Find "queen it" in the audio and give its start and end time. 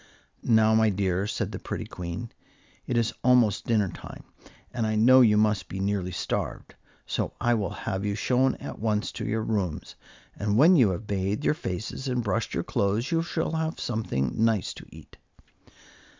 1.85-2.97